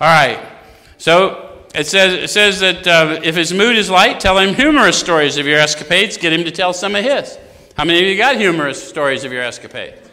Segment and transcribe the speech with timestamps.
[0.00, 0.38] All right.
[0.96, 4.96] So it says, it says that uh, if his mood is light, tell him humorous
[4.96, 6.16] stories of your escapades.
[6.16, 7.36] Get him to tell some of his.
[7.76, 10.08] How many of you got humorous stories of your escapades?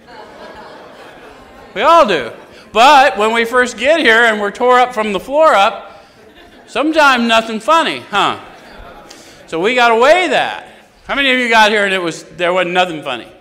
[1.75, 2.31] we all do.
[2.71, 6.03] But when we first get here and we're tore up from the floor up,
[6.65, 8.43] sometimes nothing funny, huh?
[9.45, 10.67] So we got to weigh that.
[11.05, 13.31] How many of you got here and it was there wasn't nothing funny?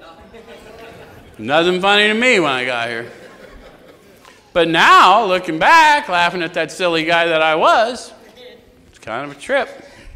[1.38, 3.10] Nothing funny to me when I got here.
[4.54, 8.12] But now, looking back, laughing at that silly guy that I was,
[8.86, 9.68] it's kind of a trip.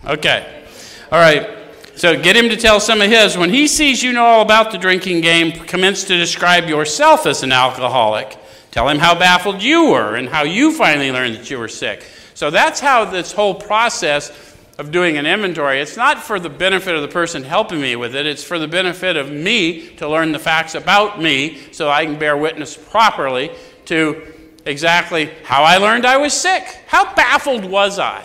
[0.04, 0.64] Okay.
[1.10, 1.56] All right.
[1.96, 3.36] So get him to tell some of his.
[3.36, 7.42] When he sees you know all about the drinking game, commence to describe yourself as
[7.42, 8.38] an alcoholic.
[8.70, 12.06] Tell him how baffled you were and how you finally learned that you were sick.
[12.34, 14.30] So that's how this whole process
[14.78, 18.14] of doing an inventory, it's not for the benefit of the person helping me with
[18.14, 22.04] it, it's for the benefit of me to learn the facts about me so I
[22.04, 23.50] can bear witness properly
[23.88, 24.22] to
[24.64, 26.64] exactly how I learned I was sick.
[26.86, 28.22] How baffled was I?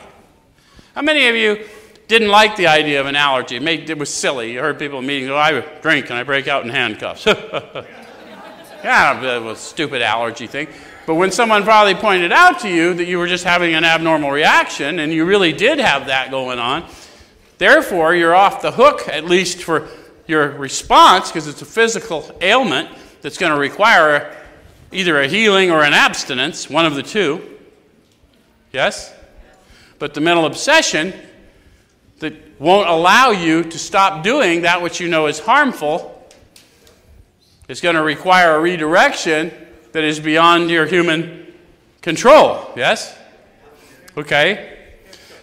[0.94, 1.66] How many of you
[2.07, 3.55] didn't like the idea of an allergy?
[3.55, 4.54] It, made, it was silly.
[4.54, 7.26] You heard people in meetings go, I drink and I break out in handcuffs.
[8.84, 10.68] yeah, it was a stupid allergy thing.
[11.05, 14.32] But when someone probably pointed out to you that you were just having an abnormal
[14.32, 16.85] reaction and you really did have that going on,
[17.57, 19.87] therefore you're off the hook, at least for
[20.27, 22.90] your response, because it's a physical ailment
[23.21, 24.37] that's going to require
[24.94, 27.41] either a healing or an abstinence, one of the two.
[28.72, 29.13] Yes?
[29.99, 31.13] But the mental obsession
[32.20, 36.10] that won't allow you to stop doing that which you know is harmful
[37.68, 39.52] is going to require a redirection
[39.94, 41.54] that is beyond your human
[42.02, 42.71] control.
[42.76, 43.18] Yes?
[44.18, 44.82] Okay?